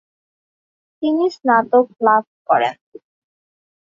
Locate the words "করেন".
2.47-2.75